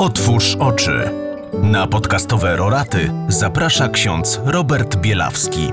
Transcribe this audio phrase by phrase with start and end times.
[0.00, 1.10] Otwórz oczy.
[1.62, 5.72] Na podcastowe roraty zaprasza ksiądz Robert Bielawski.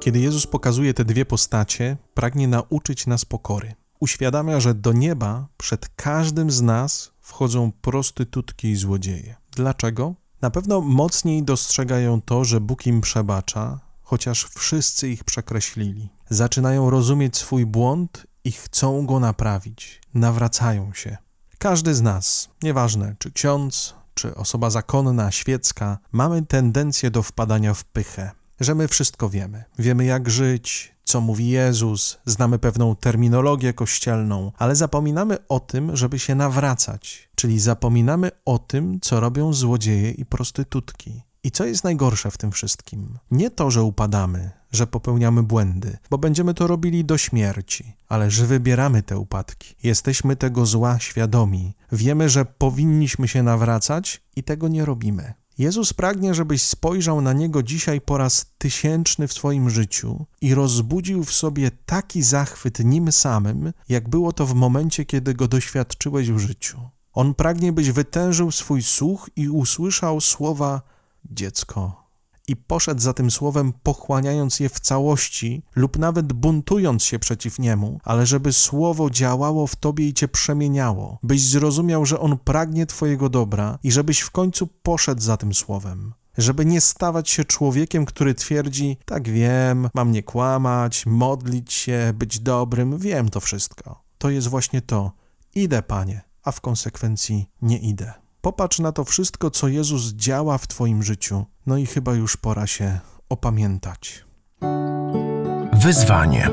[0.00, 3.74] Kiedy Jezus pokazuje te dwie postacie, pragnie nauczyć nas pokory.
[4.00, 9.36] Uświadamia, że do nieba przed każdym z nas wchodzą prostytutki i złodzieje.
[9.56, 10.14] Dlaczego?
[10.42, 16.08] Na pewno mocniej dostrzegają to, że Bóg im przebacza, chociaż wszyscy ich przekreślili.
[16.30, 20.00] Zaczynają rozumieć swój błąd i chcą go naprawić.
[20.14, 21.16] Nawracają się.
[21.62, 27.84] Każdy z nas, nieważne czy ksiądz, czy osoba zakonna, świecka, mamy tendencję do wpadania w
[27.84, 28.30] pychę,
[28.60, 29.64] że my wszystko wiemy.
[29.78, 36.18] Wiemy jak żyć, co mówi Jezus, znamy pewną terminologię kościelną, ale zapominamy o tym, żeby
[36.18, 41.22] się nawracać, czyli zapominamy o tym, co robią złodzieje i prostytutki.
[41.44, 43.18] I co jest najgorsze w tym wszystkim?
[43.30, 48.46] Nie to, że upadamy, że popełniamy błędy, bo będziemy to robili do śmierci, ale że
[48.46, 49.74] wybieramy te upadki.
[49.82, 51.74] Jesteśmy tego zła świadomi.
[51.92, 55.34] Wiemy, że powinniśmy się nawracać i tego nie robimy.
[55.58, 61.24] Jezus pragnie, żebyś spojrzał na Niego dzisiaj po raz tysięczny w swoim życiu i rozbudził
[61.24, 66.38] w sobie taki zachwyt nim samym, jak było to w momencie, kiedy go doświadczyłeś w
[66.38, 66.80] życiu.
[67.12, 70.82] On pragnie, byś wytężył swój słuch i usłyszał słowa
[71.24, 72.01] dziecko.
[72.48, 78.00] I poszedł za tym słowem, pochłaniając je w całości, lub nawet buntując się przeciw niemu,
[78.04, 83.28] ale żeby słowo działało w tobie i cię przemieniało, byś zrozumiał, że on pragnie twojego
[83.28, 88.34] dobra i żebyś w końcu poszedł za tym słowem żeby nie stawać się człowiekiem, który
[88.34, 94.02] twierdzi: Tak wiem, mam nie kłamać, modlić się, być dobrym, wiem to wszystko.
[94.18, 95.12] To jest właśnie to.
[95.54, 98.12] Idę, panie, a w konsekwencji nie idę.
[98.42, 102.66] Popatrz na to wszystko, co Jezus działa w Twoim życiu, no i chyba już pora
[102.66, 104.24] się opamiętać.
[105.72, 106.50] Wyzwanie.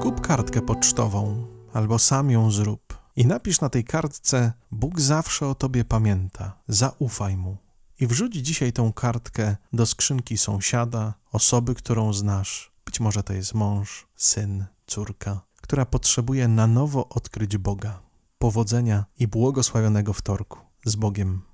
[0.00, 5.54] Kup kartkę pocztową albo sam ją zrób i napisz na tej kartce: Bóg zawsze o
[5.54, 7.56] Tobie pamięta, zaufaj mu.
[8.00, 12.72] I wrzuć dzisiaj tą kartkę do skrzynki sąsiada, osoby, którą znasz.
[12.84, 18.00] Być może to jest mąż, syn, córka, która potrzebuje na nowo odkryć Boga.
[18.38, 21.51] Powodzenia i błogosławionego wtorku z Bogiem.